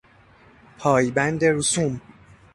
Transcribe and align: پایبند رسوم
پایبند 0.77 1.43
رسوم 1.45 2.01